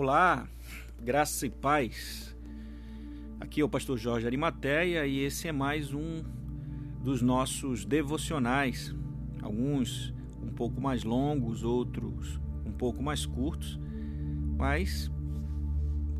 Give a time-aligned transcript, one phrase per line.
[0.00, 0.46] Olá,
[1.02, 2.32] graça e paz.
[3.40, 6.22] Aqui é o pastor Jorge Arimateia e esse é mais um
[7.02, 8.94] dos nossos devocionais.
[9.42, 13.76] Alguns um pouco mais longos, outros um pouco mais curtos,
[14.56, 15.10] mas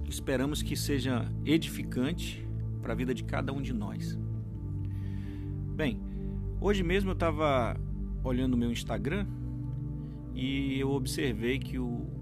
[0.09, 2.45] esperamos que seja edificante
[2.83, 4.19] para a vida de cada um de nós.
[5.77, 6.03] Bem,
[6.61, 7.79] hoje mesmo eu estava
[8.25, 9.25] olhando o meu Instagram
[10.35, 12.18] e eu observei que o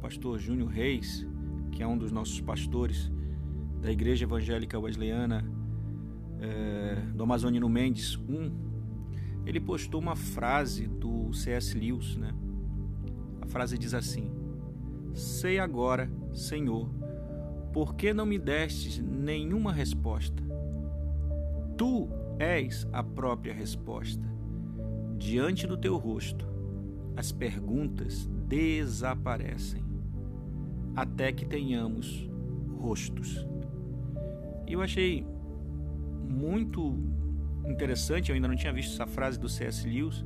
[0.00, 1.26] pastor Júnior Reis,
[1.70, 3.12] que é um dos nossos pastores
[3.82, 5.44] da Igreja Evangélica Wesleyana
[6.40, 8.50] é, do Amazonino Mendes 1,
[9.44, 11.78] ele postou uma frase do C.S.
[11.78, 12.34] Lewis, né?
[13.42, 14.32] A frase diz assim:
[15.12, 16.88] Sei agora, Senhor,
[17.72, 20.42] por que não me destes nenhuma resposta?
[21.76, 22.08] Tu
[22.38, 24.28] és a própria resposta.
[25.18, 26.46] Diante do teu rosto,
[27.16, 29.89] as perguntas desaparecem
[30.94, 32.28] até que tenhamos
[32.78, 33.46] rostos.
[34.66, 35.26] E eu achei
[36.28, 36.96] muito
[37.66, 39.86] interessante, eu ainda não tinha visto essa frase do C.S.
[39.88, 40.24] Lewis,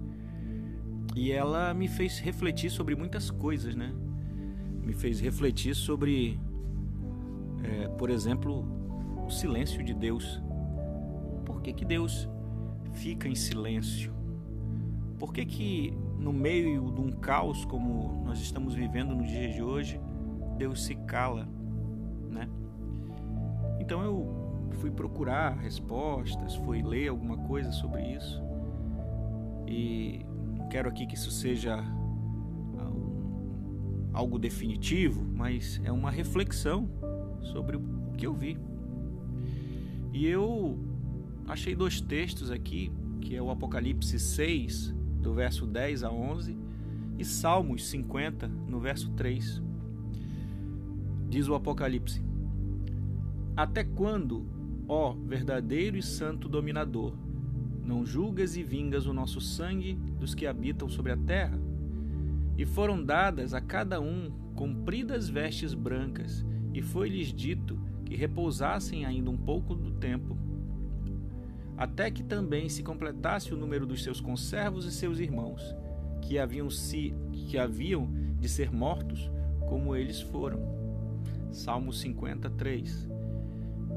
[1.17, 3.93] e ela me fez refletir sobre muitas coisas, né?
[4.83, 6.39] Me fez refletir sobre,
[7.63, 8.67] é, por exemplo,
[9.25, 10.43] o silêncio de Deus.
[11.45, 12.29] Por que, que Deus
[12.93, 14.13] fica em silêncio?
[15.19, 19.63] Por que, que no meio de um caos como nós estamos vivendo no dia de
[19.63, 20.01] hoje,
[20.57, 21.49] Deus se cala,
[22.31, 22.49] né?
[23.81, 28.43] Então eu fui procurar respostas, fui ler alguma coisa sobre isso
[29.67, 30.25] e
[30.57, 31.83] não quero aqui que isso seja
[34.15, 36.89] algo definitivo, mas é uma reflexão
[37.43, 37.83] sobre o
[38.17, 38.57] que eu vi.
[40.13, 40.79] E eu
[41.49, 46.57] achei dois textos aqui, que é o Apocalipse 6, do verso 10 a 11,
[47.19, 49.61] e Salmos 50, no verso 3.
[51.29, 52.23] Diz o Apocalipse:
[53.57, 54.47] Até quando,
[54.89, 57.15] ó verdadeiro e santo dominador,
[57.83, 61.59] não julgas e vingas o nosso sangue dos que habitam sobre a terra?
[62.57, 69.31] E foram dadas a cada um compridas vestes brancas, e foi-lhes dito que repousassem ainda
[69.31, 70.37] um pouco do tempo,
[71.77, 75.75] até que também se completasse o número dos seus conservos e seus irmãos,
[76.23, 78.09] que haviam, se, que haviam
[78.39, 79.31] de ser mortos,
[79.69, 80.84] como eles foram.
[81.55, 83.09] Salmo 53.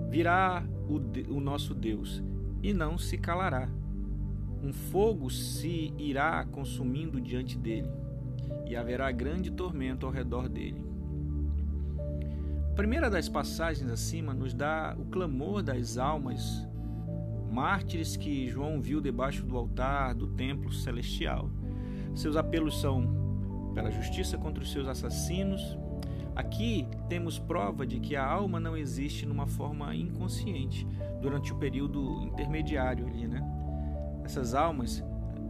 [0.10, 2.24] Virá o, o nosso Deus
[2.62, 3.68] e não se calará.
[4.64, 7.90] Um fogo se irá consumindo diante dele,
[8.66, 10.84] e haverá grande tormento ao redor dele.
[12.72, 16.68] A primeira das passagens acima nos dá o clamor das almas
[17.52, 21.50] mártires que João viu debaixo do altar do templo celestial.
[22.14, 25.78] Seus apelos são pela justiça contra os seus assassinos,
[26.38, 30.88] Aqui temos prova de que a alma não existe numa forma inconsciente
[31.20, 33.42] durante o período intermediário ali, né?
[34.24, 35.04] Essas almas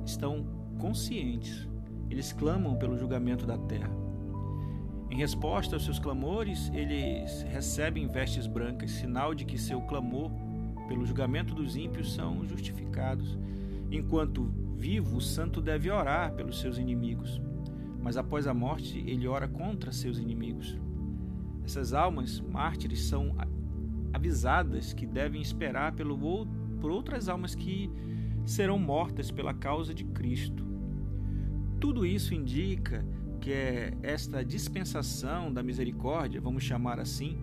[0.06, 0.46] estão
[0.80, 1.68] conscientes.
[2.10, 3.92] Eles clamam pelo julgamento da terra.
[5.12, 10.32] Em resposta aos seus clamores, eles recebem vestes brancas, sinal de que seu clamor
[10.88, 13.38] pelo julgamento dos ímpios são justificados.
[13.92, 17.42] Enquanto vivo, o santo deve orar pelos seus inimigos
[18.08, 20.80] mas após a morte ele ora contra seus inimigos.
[21.66, 23.36] Essas almas mártires são
[24.14, 26.48] avisadas que devem esperar pelo,
[26.80, 27.92] por outras almas que
[28.46, 30.66] serão mortas pela causa de Cristo.
[31.82, 33.06] Tudo isso indica
[33.42, 37.38] que é esta dispensação da misericórdia, vamos chamar assim,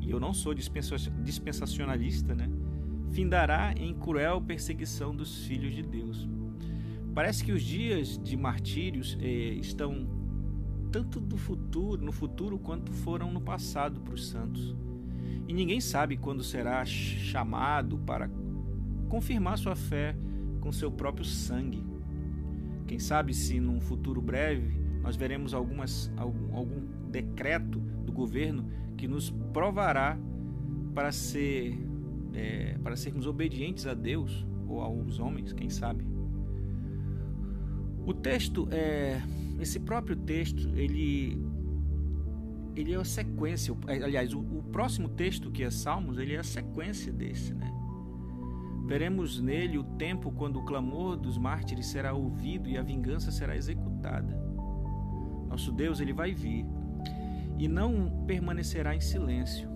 [0.00, 2.48] e eu não sou dispensacionalista, né?
[3.10, 6.26] Findará em cruel perseguição dos filhos de Deus.
[7.14, 10.06] Parece que os dias de martírios eh, estão
[10.90, 14.74] tanto do futuro, no futuro quanto foram no passado para os santos.
[15.46, 18.30] E ninguém sabe quando será chamado para
[19.08, 20.16] confirmar sua fé
[20.60, 21.84] com seu próprio sangue.
[22.86, 26.80] Quem sabe se num futuro breve nós veremos algumas, algum, algum
[27.10, 28.64] decreto do governo
[28.96, 30.16] que nos provará
[30.94, 31.76] para ser
[32.32, 36.11] é, para sermos obedientes a Deus ou aos homens, quem sabe.
[38.04, 39.20] O texto é
[39.60, 41.38] esse próprio texto, ele
[42.74, 46.42] ele é a sequência, aliás, o, o, próximo texto que é Salmos, ele é a
[46.42, 47.70] sequência desse, né?
[48.86, 53.54] Veremos nele o tempo quando o clamor dos mártires será ouvido e a vingança será
[53.54, 54.34] executada.
[55.48, 56.64] Nosso Deus, ele vai vir
[57.58, 59.68] e não permanecerá em silêncio.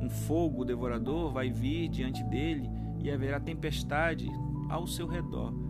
[0.00, 4.28] Um fogo devorador vai vir diante dele e haverá tempestade
[4.70, 5.63] ao seu redor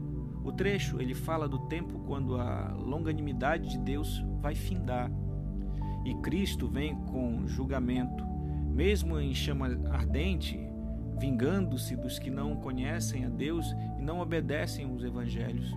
[0.44, 5.10] o trecho ele fala do tempo quando a longanimidade de Deus vai findar.
[6.04, 8.22] e Cristo vem com julgamento,
[8.68, 10.60] mesmo em chama ardente,
[11.18, 15.74] vingando-se dos que não conhecem a Deus e não obedecem os evangelhos.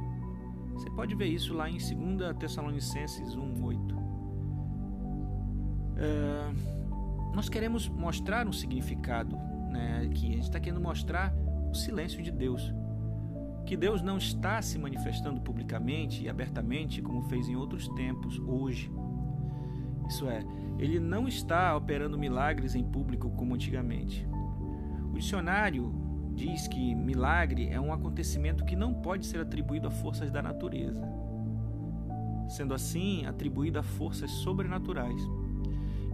[0.73, 3.95] Você pode ver isso lá em 2 Tessalonicenses 1:8.
[5.95, 6.53] É,
[7.33, 9.37] nós queremos mostrar um significado,
[9.71, 10.05] né?
[10.05, 11.33] Aqui a gente está querendo mostrar
[11.71, 12.73] o silêncio de Deus,
[13.67, 18.89] que Deus não está se manifestando publicamente e abertamente como fez em outros tempos hoje.
[20.07, 20.39] Isso é,
[20.79, 24.25] ele não está operando milagres em público como antigamente.
[25.11, 25.93] O dicionário
[26.33, 31.05] diz que milagre é um acontecimento que não pode ser atribuído a forças da natureza,
[32.47, 35.21] sendo assim atribuído a forças sobrenaturais.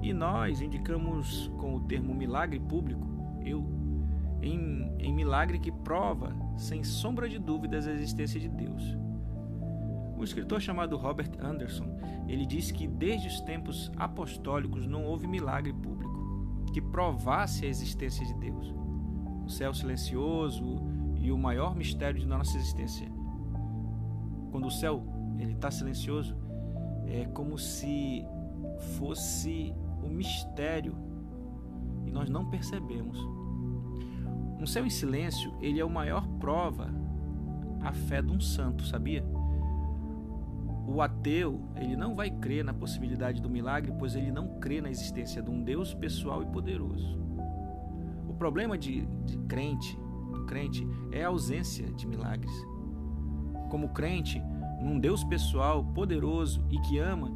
[0.02, 3.08] E nós indicamos com o termo milagre público,
[3.46, 3.64] eu,
[4.44, 8.98] em, em milagre que prova, sem sombra de dúvidas, a existência de Deus.
[10.18, 11.98] Um escritor chamado Robert Anderson,
[12.28, 16.14] ele diz que desde os tempos apostólicos não houve milagre público
[16.74, 18.74] que provasse a existência de Deus
[19.46, 20.82] o céu silencioso
[21.20, 23.08] e o maior mistério de nossa existência.
[24.52, 25.04] Quando o céu
[25.38, 26.36] ele está silencioso,
[27.06, 28.26] é como se
[28.98, 30.96] fosse o um mistério
[32.06, 33.18] e nós não percebemos.
[34.64, 36.90] Um céu em silêncio, ele é a maior prova
[37.82, 39.22] a fé de um santo, sabia?
[40.88, 44.90] O ateu, ele não vai crer na possibilidade do milagre, pois ele não crê na
[44.90, 47.20] existência de um Deus pessoal e poderoso.
[48.26, 50.00] O problema de, de crente,
[50.32, 52.54] do crente, é a ausência de milagres.
[53.70, 54.42] Como crente,
[54.82, 57.34] num Deus pessoal, poderoso e que ama,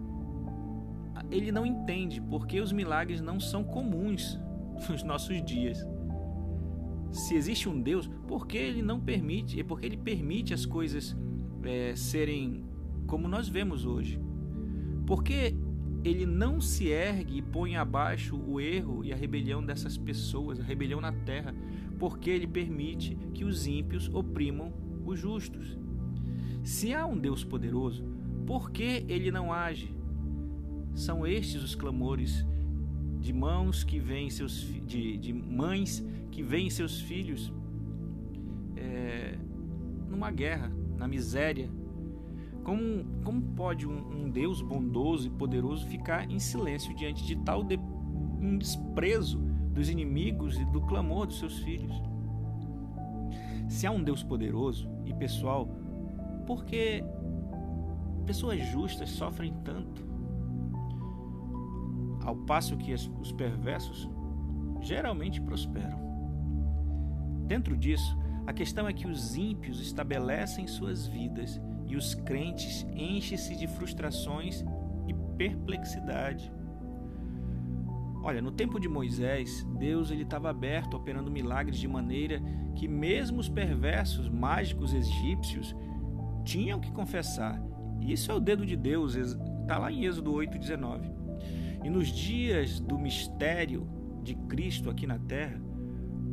[1.29, 4.39] ele não entende porque os milagres não são comuns
[4.89, 5.85] nos nossos dias.
[7.11, 9.59] Se existe um Deus, por que ele não permite?
[9.59, 11.15] É porque ele permite as coisas
[11.63, 12.63] é, serem
[13.05, 14.19] como nós vemos hoje.
[15.05, 15.55] Porque
[16.03, 20.63] ele não se ergue e põe abaixo o erro e a rebelião dessas pessoas, a
[20.63, 21.55] rebelião na terra,
[21.97, 24.73] porque ele permite que os ímpios oprimam
[25.05, 25.77] os justos.
[26.63, 28.03] Se há um Deus poderoso,
[28.45, 29.93] por que ele não age?
[30.93, 32.45] São estes os clamores
[33.19, 37.51] de mãos que veem seus de, de mães que veem seus filhos
[38.75, 39.37] é,
[40.07, 41.69] numa guerra, na miséria,
[42.63, 47.63] como, como pode um, um, Deus bondoso e poderoso ficar em silêncio diante de tal
[47.63, 49.39] de, um desprezo
[49.73, 51.95] dos inimigos e do clamor dos seus filhos?
[53.69, 55.67] Se há um Deus poderoso e pessoal,
[56.45, 57.03] por que
[58.25, 60.05] pessoas justas sofrem tanto?
[62.27, 64.09] Ao passo que os perversos
[64.81, 65.97] geralmente prosperam.
[67.45, 73.55] Dentro disso, a questão é que os ímpios estabelecem suas vidas e os crentes enchem-se
[73.55, 74.61] de frustrações
[75.07, 76.51] e perplexidade.
[78.21, 82.41] Olha, no tempo de Moisés, Deus ele estava aberto, operando milagres de maneira
[82.75, 85.73] que mesmo os perversos mágicos egípcios
[86.43, 87.57] tinham que confessar.
[88.01, 91.16] Isso é o dedo de Deus, está lá em Êxodo 8:19.
[91.83, 93.87] E nos dias do mistério
[94.23, 95.61] de Cristo aqui na terra,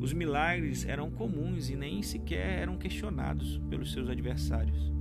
[0.01, 4.93] os milagres eram comuns e nem sequer eram questionados pelos seus adversários.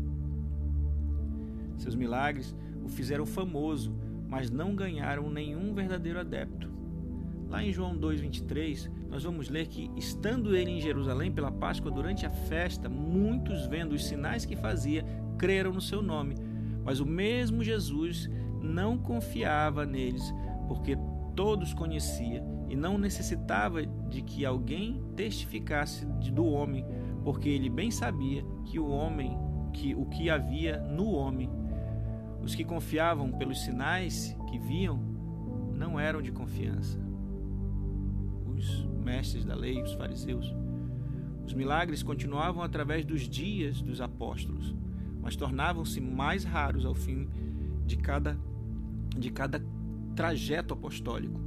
[1.78, 3.94] Seus milagres o fizeram famoso,
[4.30, 6.72] mas não ganharam nenhum verdadeiro adepto.
[7.50, 12.26] Lá em João 2,23, nós vamos ler que, estando ele em Jerusalém pela Páscoa durante
[12.26, 15.06] a festa, muitos, vendo os sinais que fazia,
[15.38, 16.36] creram no seu nome.
[16.84, 18.30] Mas o mesmo Jesus
[18.64, 20.34] não confiava neles,
[20.68, 20.98] porque
[21.36, 26.86] todos conhecia e não necessitava de que alguém testificasse do homem,
[27.24, 29.38] porque ele bem sabia que o homem,
[29.72, 31.50] que o que havia no homem
[32.44, 35.00] os que confiavam pelos sinais que viam
[35.74, 37.00] não eram de confiança.
[38.46, 40.54] Os mestres da lei, os fariseus.
[41.46, 44.76] Os milagres continuavam através dos dias dos apóstolos,
[45.22, 47.30] mas tornavam-se mais raros ao fim
[47.86, 48.38] de cada,
[49.18, 49.64] de cada
[50.16, 51.40] trajeto apostólico.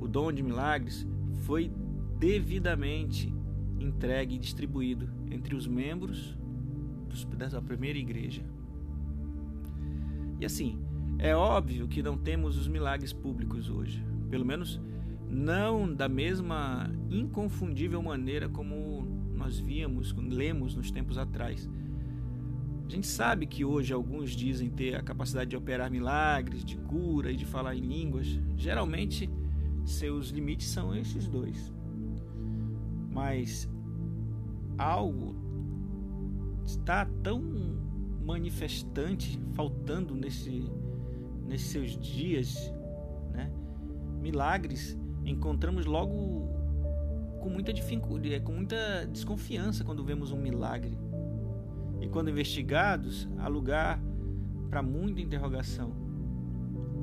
[0.00, 1.06] O dom de milagres
[1.44, 1.70] foi
[2.18, 3.32] devidamente
[3.78, 6.36] entregue e distribuído entre os membros
[7.50, 8.42] da primeira igreja.
[10.40, 10.78] E assim,
[11.18, 14.80] é óbvio que não temos os milagres públicos hoje, pelo menos
[15.28, 21.68] não da mesma inconfundível maneira como nós víamos, lemos nos tempos atrás.
[22.88, 27.30] A gente sabe que hoje alguns dizem ter a capacidade de operar milagres, de cura
[27.30, 28.26] e de falar em línguas.
[28.56, 29.28] Geralmente,
[29.84, 31.70] seus limites são esses dois.
[33.10, 33.68] Mas
[34.78, 35.36] algo
[36.64, 37.42] está tão
[38.24, 40.64] manifestante faltando nesse,
[41.46, 42.72] nesses seus dias,
[43.32, 43.52] né?
[44.18, 46.48] Milagres encontramos logo
[47.42, 50.96] com muita é, com muita desconfiança quando vemos um milagre.
[52.00, 54.00] E quando investigados, há lugar
[54.70, 55.92] para muita interrogação,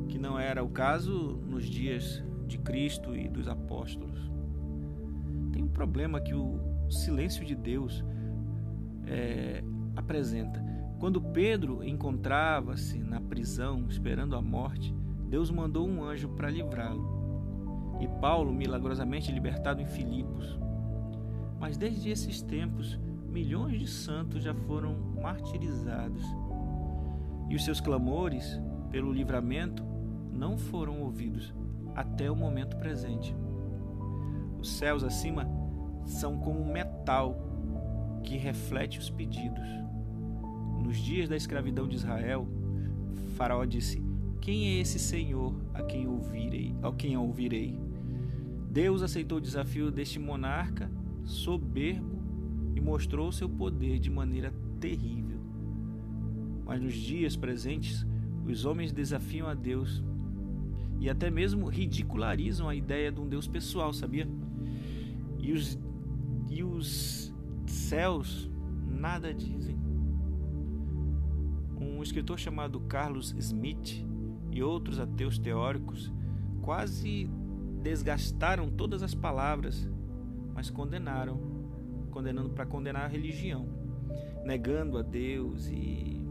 [0.08, 4.32] que não era o caso nos dias de Cristo e dos apóstolos.
[5.52, 6.60] Tem um problema que o
[6.90, 8.04] silêncio de Deus
[9.08, 9.64] é,
[9.96, 10.64] apresenta.
[11.00, 14.96] Quando Pedro encontrava-se na prisão esperando a morte,
[15.28, 17.16] Deus mandou um anjo para livrá-lo.
[18.00, 20.60] E Paulo, milagrosamente libertado em Filipos.
[21.60, 23.00] Mas desde esses tempos,
[23.36, 26.24] milhões de santos já foram martirizados.
[27.50, 29.84] E os seus clamores pelo livramento
[30.32, 31.54] não foram ouvidos
[31.94, 33.36] até o momento presente.
[34.58, 35.46] Os céus acima
[36.06, 37.36] são como metal
[38.24, 39.68] que reflete os pedidos.
[40.82, 42.48] Nos dias da escravidão de Israel,
[43.36, 44.02] Faraó disse:
[44.40, 47.78] Quem é esse Senhor a quem ouvirei, a quem ouvirei?
[48.72, 50.90] Deus aceitou o desafio deste monarca
[51.26, 52.15] soberbo
[52.86, 55.40] mostrou seu poder de maneira terrível.
[56.64, 58.06] Mas nos dias presentes,
[58.46, 60.04] os homens desafiam a Deus
[61.00, 64.28] e até mesmo ridicularizam a ideia de um Deus pessoal, sabia?
[65.40, 65.80] E os,
[66.48, 67.34] e os
[67.66, 68.52] céus
[68.88, 69.76] nada dizem.
[71.82, 74.06] Um escritor chamado Carlos Smith
[74.52, 76.14] e outros ateus teóricos
[76.62, 77.28] quase
[77.82, 79.90] desgastaram todas as palavras,
[80.54, 81.55] mas condenaram,
[82.16, 83.68] condenando para condenar a religião,
[84.46, 86.26] negando a Deus e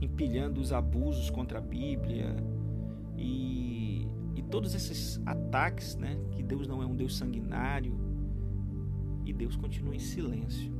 [0.00, 2.36] empilhando os abusos contra a Bíblia.
[3.16, 4.06] E,
[4.36, 7.98] e todos esses ataques, né, que Deus não é um Deus sanguinário,
[9.26, 10.72] e Deus continua em silêncio.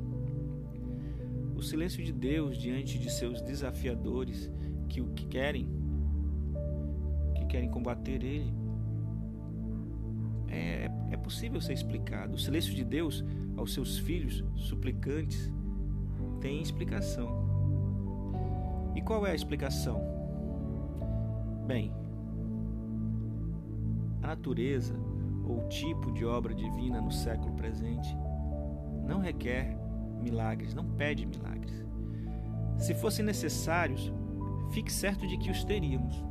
[1.57, 4.49] O silêncio de Deus diante de seus desafiadores
[4.89, 5.69] que o que querem,
[7.35, 8.55] que querem combater Ele,
[10.51, 12.35] é, é possível ser explicado.
[12.35, 13.25] O silêncio de Deus
[13.57, 15.53] aos seus filhos suplicantes
[16.41, 17.47] tem explicação.
[18.95, 20.03] E qual é a explicação?
[21.67, 21.93] Bem,
[24.23, 24.95] a natureza
[25.45, 28.17] ou tipo de obra divina no século presente
[29.07, 29.77] não requer
[30.21, 31.87] milagres, não pede milagres.
[32.77, 34.13] Se fossem necessários,
[34.71, 36.25] fique certo de que os teríamos.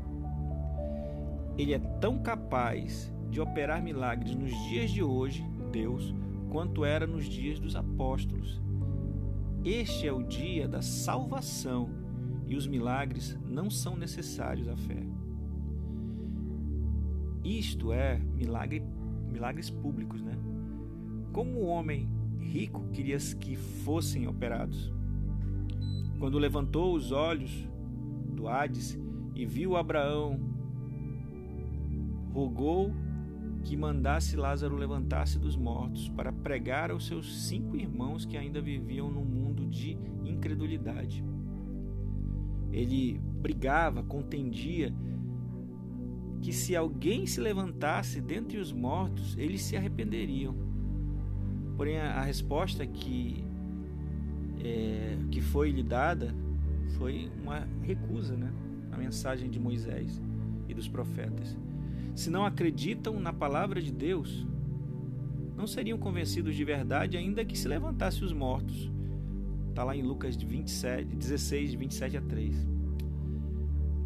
[1.57, 6.13] Ele é tão capaz de operar milagres nos dias de hoje, Deus,
[6.49, 8.61] quanto era nos dias dos apóstolos.
[9.63, 11.89] Este é o dia da salvação
[12.45, 15.03] e os milagres não são necessários à fé.
[17.43, 18.83] Isto é milagre,
[19.29, 20.33] milagres públicos, né?
[21.33, 24.91] Como o homem rico queria que fossem operados.
[26.19, 27.67] Quando levantou os olhos
[28.33, 28.99] do Hades
[29.35, 30.39] e viu Abraão,
[32.33, 32.93] rogou
[33.67, 39.11] que mandasse Lázaro levantar-se dos mortos para pregar aos seus cinco irmãos que ainda viviam
[39.11, 41.21] num mundo de incredulidade.
[42.71, 44.95] Ele brigava, contendia
[46.41, 50.55] que se alguém se levantasse dentre os mortos, eles se arrependeriam.
[51.75, 53.43] Porém, a, resposta que,
[54.63, 56.33] é, que foi lhe dada
[56.97, 58.49] foi uma recusa né,
[58.93, 60.21] à mensagem de Moisés
[60.69, 61.57] e dos profetas.
[62.17, 64.43] Se não acreditam na palavra de Deus,
[65.55, 68.91] não seriam convencidos de verdade, ainda que se levantasse os mortos.
[69.69, 72.67] Está lá em Lucas 27, 16, 27 a 3.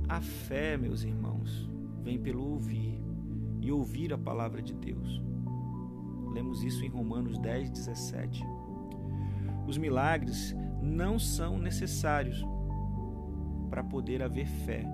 [0.09, 1.71] A fé, meus irmãos,
[2.03, 3.01] vem pelo ouvir
[3.61, 5.21] e ouvir a palavra de Deus.
[6.33, 8.43] Lemos isso em Romanos 10, 17.
[9.65, 12.45] Os milagres não são necessários
[13.69, 14.85] para poder haver fé.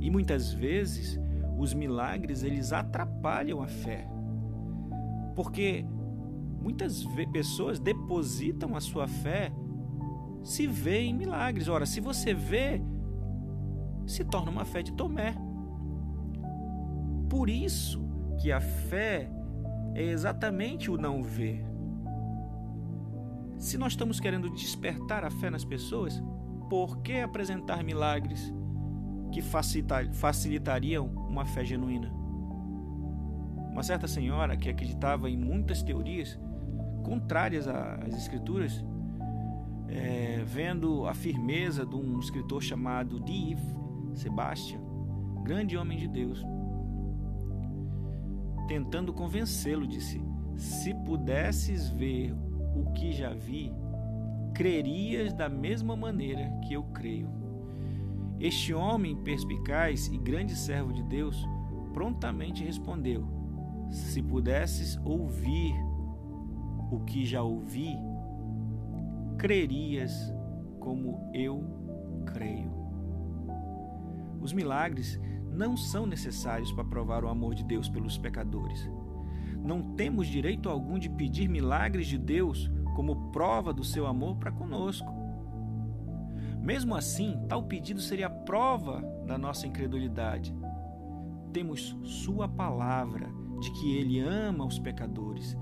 [0.00, 1.20] E muitas vezes
[1.56, 4.08] os milagres eles atrapalham a fé.
[5.34, 5.84] Porque
[6.60, 9.52] muitas pessoas depositam a sua fé
[10.42, 11.68] se vê em milagres.
[11.68, 12.80] Ora, se você vê,
[14.06, 15.34] se torna uma fé de Tomé.
[17.28, 18.00] Por isso
[18.40, 19.30] que a fé
[19.94, 21.64] é exatamente o não ver.
[23.58, 26.22] Se nós estamos querendo despertar a fé nas pessoas,
[26.68, 28.52] por que apresentar milagres
[29.36, 32.10] que facilitariam uma fé genuína?
[33.70, 36.40] Uma certa senhora que acreditava em muitas teorias
[37.04, 38.82] contrárias às Escrituras,
[39.88, 43.58] é, vendo a firmeza de um escritor chamado Div
[44.14, 44.80] Sebastian,
[45.42, 46.42] grande homem de Deus,
[48.66, 50.18] tentando convencê-lo, disse:
[50.56, 52.34] Se pudesses ver
[52.74, 53.70] o que já vi,
[54.54, 57.45] crerias da mesma maneira que eu creio.
[58.38, 61.46] Este homem perspicaz e grande servo de Deus
[61.94, 63.26] prontamente respondeu:
[63.90, 65.74] Se pudesses ouvir
[66.90, 67.96] o que já ouvi,
[69.38, 70.32] crerias
[70.78, 71.64] como eu
[72.26, 72.70] creio.
[74.40, 75.18] Os milagres
[75.50, 78.88] não são necessários para provar o amor de Deus pelos pecadores.
[79.64, 84.52] Não temos direito algum de pedir milagres de Deus como prova do seu amor para
[84.52, 85.15] conosco.
[86.66, 90.52] Mesmo assim, tal pedido seria prova da nossa incredulidade.
[91.52, 93.28] Temos Sua palavra
[93.60, 95.56] de que Ele ama os pecadores.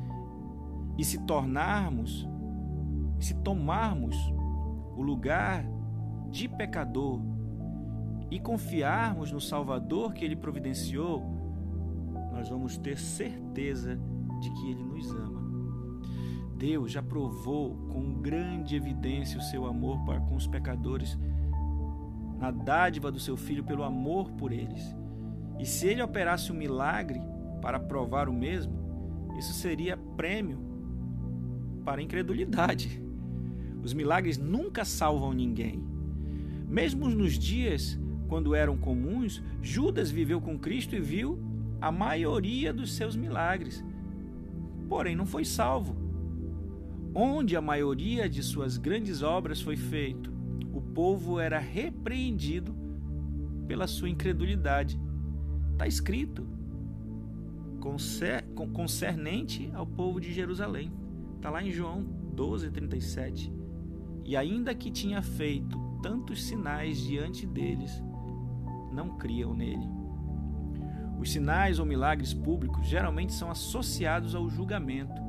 [0.96, 2.26] E se tornarmos,
[3.20, 4.16] se tomarmos
[4.96, 5.66] o lugar
[6.30, 7.20] de pecador
[8.30, 11.22] e confiarmos no Salvador que Ele providenciou,
[12.32, 14.00] nós vamos ter certeza
[14.40, 15.33] de que Ele nos ama.
[16.64, 21.18] Deus já provou com grande evidência o seu amor para com os pecadores
[22.38, 24.96] na dádiva do seu Filho pelo amor por eles.
[25.60, 27.20] E se ele operasse um milagre
[27.60, 28.72] para provar o mesmo,
[29.38, 30.58] isso seria prêmio
[31.84, 32.98] para a incredulidade.
[33.82, 35.84] Os milagres nunca salvam ninguém.
[36.66, 41.38] Mesmo nos dias quando eram comuns, Judas viveu com Cristo e viu
[41.78, 43.84] a maioria dos seus milagres.
[44.88, 46.03] Porém, não foi salvo.
[47.14, 50.32] Onde a maioria de suas grandes obras foi feito,
[50.72, 52.74] o povo era repreendido
[53.68, 55.00] pela sua incredulidade.
[55.72, 56.44] Está escrito
[58.72, 60.90] concernente ao povo de Jerusalém.
[61.36, 63.52] Está lá em João 12, 37.
[64.24, 68.02] E ainda que tinha feito tantos sinais diante deles,
[68.92, 69.86] não criam nele.
[71.20, 75.23] Os sinais ou milagres públicos geralmente são associados ao julgamento.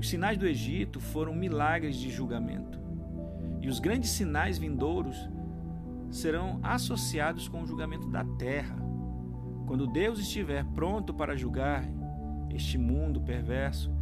[0.00, 2.80] Os sinais do Egito foram milagres de julgamento.
[3.60, 5.28] E os grandes sinais vindouros
[6.10, 8.76] serão associados com o julgamento da terra.
[9.66, 11.84] Quando Deus estiver pronto para julgar
[12.48, 13.92] este mundo perverso,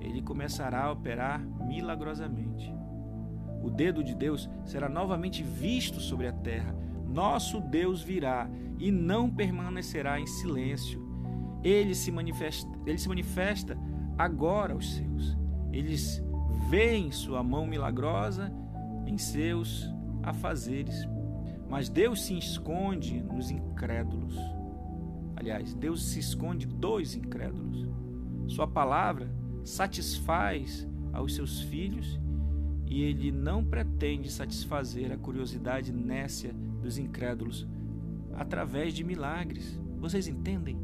[0.00, 2.74] ele começará a operar milagrosamente.
[3.62, 6.74] O dedo de Deus será novamente visto sobre a terra
[7.10, 11.04] nosso Deus virá e não permanecerá em silêncio.
[11.62, 13.76] Ele se manifesta, ele se manifesta
[14.24, 15.36] agora aos seus.
[15.72, 16.22] Eles
[16.68, 18.52] veem sua mão milagrosa
[19.06, 19.88] em seus
[20.22, 21.08] afazeres.
[21.68, 24.36] Mas Deus se esconde nos incrédulos.
[25.36, 27.86] Aliás, Deus se esconde dos incrédulos.
[28.46, 29.30] Sua palavra
[29.64, 32.20] satisfaz aos seus filhos
[32.86, 36.52] e ele não pretende satisfazer a curiosidade nécia
[36.82, 37.66] dos incrédulos
[38.34, 39.80] através de milagres.
[39.98, 40.78] Vocês entendem?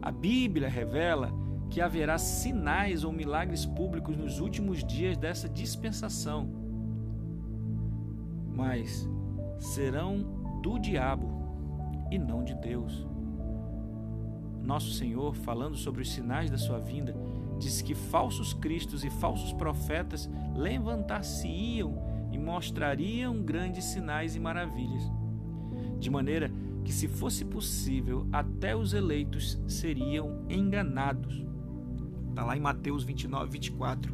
[0.00, 1.41] A Bíblia revela
[1.72, 6.46] que haverá sinais ou milagres públicos nos últimos dias dessa dispensação,
[8.54, 9.08] mas
[9.58, 10.18] serão
[10.62, 11.32] do diabo
[12.10, 13.06] e não de Deus.
[14.62, 17.16] Nosso Senhor, falando sobre os sinais da sua vinda,
[17.58, 21.96] disse que falsos cristos e falsos profetas levantar-se-iam
[22.30, 25.10] e mostrariam grandes sinais e maravilhas,
[25.98, 26.52] de maneira
[26.84, 31.51] que, se fosse possível, até os eleitos seriam enganados.
[32.32, 34.10] Está lá em Mateus 29, 24.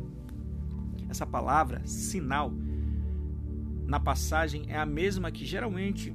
[1.09, 2.53] Essa palavra, sinal,
[3.87, 6.13] na passagem é a mesma que geralmente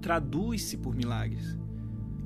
[0.00, 1.58] traduz-se por milagres.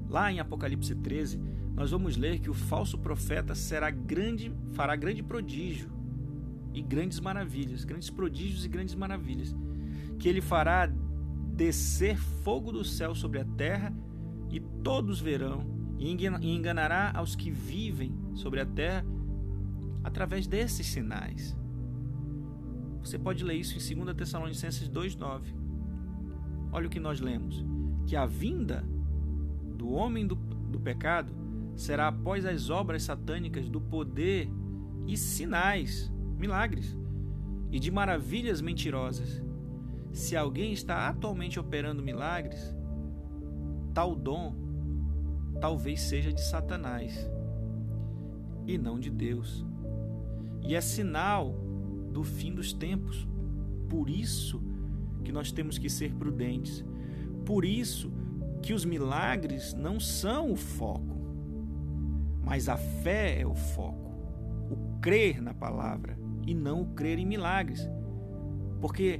[0.08, 1.40] Lá em Apocalipse 13,
[1.74, 5.90] nós vamos ler que o falso profeta será grande, fará grande prodígio
[6.72, 9.56] e grandes maravilhas, grandes prodígios e grandes maravilhas,
[10.20, 13.92] que ele fará descer fogo do céu sobre a terra
[14.50, 15.73] e todos verão,
[16.04, 19.04] e enganará aos que vivem sobre a terra
[20.02, 21.56] através desses sinais.
[23.02, 25.54] Você pode ler isso em 2 Tessalonicenses 2:9.
[26.72, 27.64] Olha o que nós lemos:
[28.06, 28.84] que a vinda
[29.76, 31.32] do homem do, do pecado
[31.74, 34.48] será após as obras satânicas do poder
[35.06, 36.96] e sinais milagres
[37.70, 39.42] e de maravilhas mentirosas.
[40.12, 42.76] Se alguém está atualmente operando milagres,
[43.92, 44.63] tal dom
[45.64, 47.26] talvez seja de Satanás
[48.66, 49.64] e não de Deus.
[50.60, 51.54] E é sinal
[52.12, 53.26] do fim dos tempos.
[53.88, 54.62] Por isso
[55.24, 56.84] que nós temos que ser prudentes.
[57.46, 58.12] Por isso
[58.60, 61.16] que os milagres não são o foco,
[62.44, 64.12] mas a fé é o foco,
[64.70, 67.88] o crer na palavra e não o crer em milagres.
[68.82, 69.18] Porque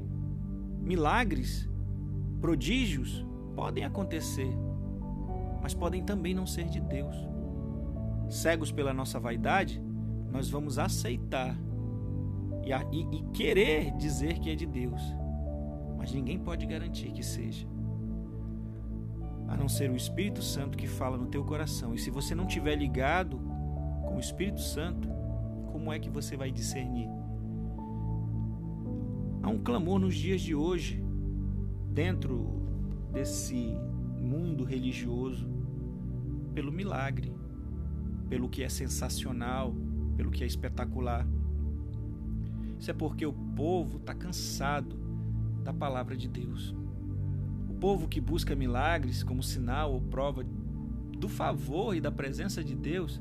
[0.79, 1.67] milagres,
[2.39, 3.25] prodígios
[3.57, 4.55] podem acontecer,
[5.65, 7.17] mas podem também não ser de Deus.
[8.29, 9.83] Cegos pela nossa vaidade,
[10.31, 11.59] nós vamos aceitar
[12.63, 15.01] e, e, e querer dizer que é de Deus,
[15.97, 17.67] mas ninguém pode garantir que seja.
[19.49, 21.95] A não ser o Espírito Santo que fala no teu coração.
[21.95, 23.41] E se você não tiver ligado
[24.05, 25.09] com o Espírito Santo,
[25.73, 27.09] como é que você vai discernir?
[29.43, 31.03] Há um clamor nos dias de hoje,
[31.91, 32.53] dentro
[33.15, 33.75] desse
[34.21, 35.54] mundo religioso,
[36.55, 37.35] pelo milagre,
[38.29, 39.75] pelo que é sensacional,
[40.17, 41.27] pelo que é espetacular.
[42.79, 44.97] Isso é porque o povo está cansado
[45.63, 46.75] da palavra de Deus.
[47.69, 50.45] O povo que busca milagres como sinal ou prova
[51.19, 53.21] do favor e da presença de Deus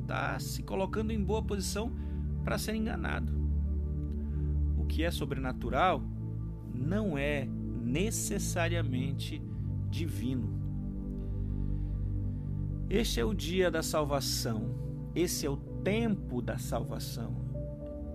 [0.00, 1.92] está se colocando em boa posição
[2.44, 3.32] para ser enganado.
[4.78, 6.02] O que é sobrenatural
[6.72, 7.48] não é
[7.82, 9.42] necessariamente
[9.90, 10.63] divino.
[12.88, 14.74] Este é o dia da salvação.
[15.14, 17.34] Esse é o tempo da salvação.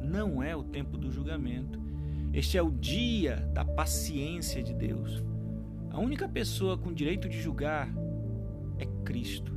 [0.02, 1.80] Não é o tempo do julgamento.
[2.32, 5.24] Este é o dia da paciência de Deus.
[5.90, 7.90] A única pessoa com direito de julgar
[8.78, 9.54] é Cristo.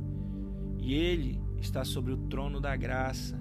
[0.79, 3.39] E ele está sobre o trono da graça,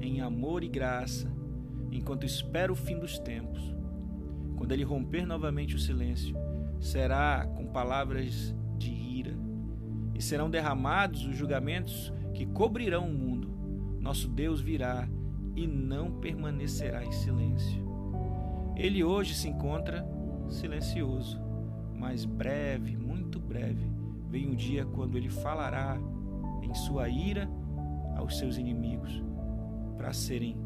[0.00, 1.30] em amor e graça,
[1.90, 3.74] enquanto espera o fim dos tempos.
[4.56, 6.34] Quando ele romper novamente o silêncio,
[6.80, 8.54] será com palavras
[10.22, 13.48] serão derramados os julgamentos que cobrirão o mundo.
[14.00, 15.08] Nosso Deus virá
[15.54, 17.82] e não permanecerá em silêncio.
[18.76, 20.06] Ele hoje se encontra
[20.48, 21.40] silencioso,
[21.94, 23.90] mas breve, muito breve,
[24.28, 25.98] vem o dia quando ele falará
[26.62, 27.48] em sua ira
[28.16, 29.22] aos seus inimigos
[29.96, 30.56] para serem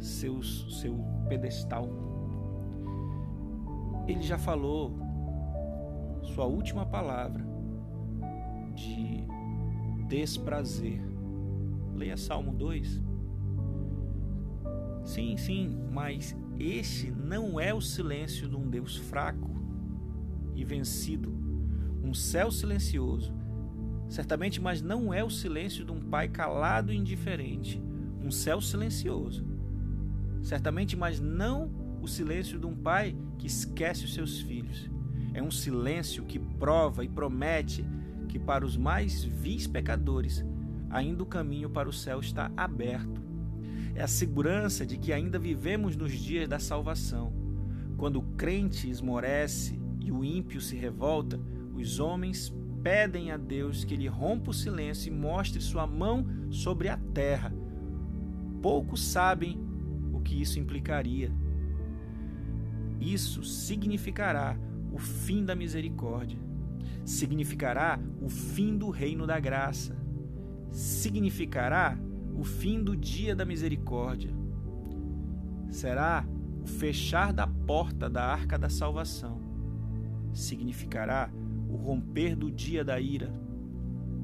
[0.00, 0.96] seus, seu
[1.28, 1.88] pedestal.
[4.06, 4.98] Ele já falou
[6.22, 7.57] sua última palavra
[8.78, 9.24] de
[10.06, 11.00] desprazer.
[11.94, 13.02] Leia Salmo 2.
[15.04, 19.50] Sim, sim, mas este não é o silêncio de um Deus fraco
[20.54, 21.32] e vencido,
[22.02, 23.32] um céu silencioso.
[24.08, 27.82] Certamente, mas não é o silêncio de um pai calado e indiferente,
[28.22, 29.44] um céu silencioso.
[30.42, 34.90] Certamente, mas não o silêncio de um pai que esquece os seus filhos.
[35.34, 37.84] É um silêncio que prova e promete
[38.28, 40.44] que para os mais vis pecadores
[40.90, 43.28] ainda o caminho para o céu está aberto
[43.98, 47.32] é a segurança de que ainda vivemos nos dias da salvação.
[47.96, 51.40] Quando o crente esmorece e o ímpio se revolta,
[51.74, 56.88] os homens pedem a Deus que ele rompa o silêncio e mostre sua mão sobre
[56.88, 57.52] a terra.
[58.62, 59.58] Poucos sabem
[60.12, 61.32] o que isso implicaria.
[63.00, 64.56] Isso significará
[64.92, 66.38] o fim da misericórdia,
[67.04, 69.96] significará o fim do reino da graça,
[70.70, 71.98] significará
[72.34, 74.30] o fim do dia da misericórdia.
[75.70, 76.24] Será
[76.62, 79.40] o fechar da porta da arca da salvação.
[80.32, 81.30] Significará
[81.68, 83.32] o romper do dia da ira,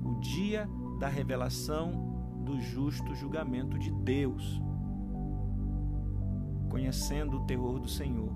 [0.05, 0.69] o dia
[1.01, 4.61] da revelação do justo julgamento de Deus.
[6.71, 8.33] Conhecendo o terror do Senhor,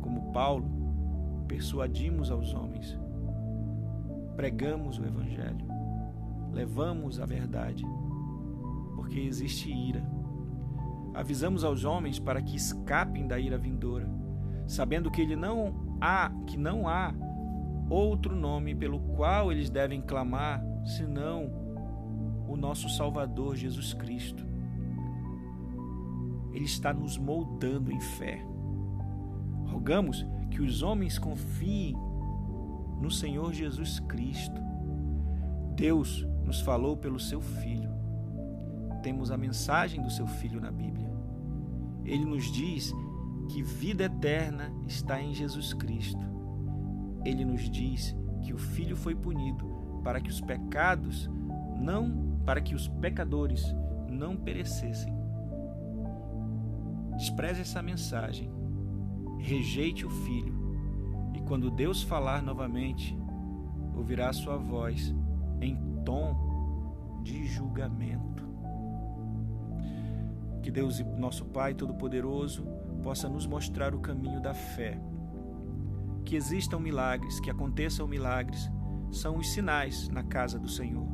[0.00, 0.68] como Paulo,
[1.46, 2.98] persuadimos aos homens,
[4.38, 5.66] pregamos o Evangelho,
[6.52, 7.84] levamos a verdade
[8.94, 10.08] porque existe ira.
[11.12, 14.08] Avisamos aos homens para que escapem da ira vindoura,
[14.64, 17.12] sabendo que ele não há, que não há
[17.90, 21.50] outro nome pelo qual eles devem clamar senão
[22.46, 24.46] o nosso Salvador Jesus Cristo.
[26.52, 28.40] Ele está nos moldando em fé.
[29.66, 31.96] Rogamos que os homens confiem
[33.00, 34.60] no Senhor Jesus Cristo.
[35.74, 37.98] Deus nos falou pelo seu Filho
[39.02, 41.08] temos a mensagem do seu Filho na Bíblia.
[42.04, 42.92] Ele nos diz
[43.48, 46.20] que vida eterna está em Jesus Cristo.
[47.24, 51.28] Ele nos diz que o Filho foi punido para que os pecados
[51.76, 53.74] não, para que os pecadores
[54.08, 55.14] não perecessem.
[57.16, 58.50] Despreze essa mensagem.
[59.38, 60.57] Rejeite o Filho.
[61.48, 63.18] Quando Deus falar novamente,
[63.96, 65.14] ouvirá sua voz
[65.62, 68.46] em tom de julgamento.
[70.62, 72.66] Que Deus, nosso Pai Todo-Poderoso,
[73.02, 75.00] possa nos mostrar o caminho da fé.
[76.22, 78.70] Que existam milagres, que aconteçam milagres,
[79.10, 81.08] são os sinais na casa do Senhor.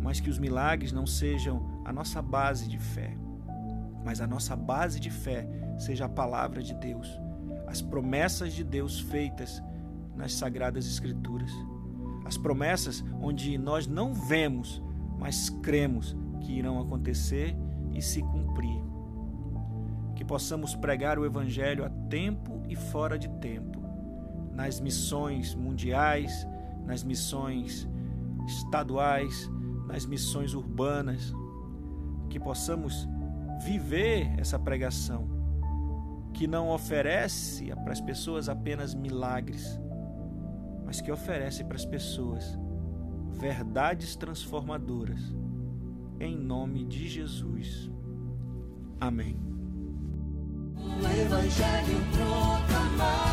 [0.00, 3.18] Mas que os milagres não sejam a nossa base de fé,
[4.04, 7.20] mas a nossa base de fé seja a palavra de Deus,
[7.68, 9.62] as promessas de Deus feitas
[10.16, 11.52] nas sagradas Escrituras.
[12.24, 14.82] As promessas onde nós não vemos,
[15.18, 17.54] mas cremos que irão acontecer
[17.92, 18.82] e se cumprir.
[20.16, 23.80] Que possamos pregar o Evangelho a tempo e fora de tempo,
[24.52, 26.46] nas missões mundiais,
[26.84, 27.88] nas missões
[28.46, 29.48] estaduais,
[29.86, 31.32] nas missões urbanas,
[32.30, 33.06] que possamos
[33.62, 35.37] viver essa pregação
[36.38, 39.76] que não oferece para as pessoas apenas milagres,
[40.86, 42.56] mas que oferece para as pessoas
[43.32, 45.20] verdades transformadoras.
[46.20, 47.90] Em nome de Jesus.
[49.00, 49.36] Amém.
[50.76, 53.27] O Evangelho proclamar.